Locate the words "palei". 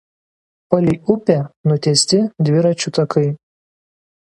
0.73-0.97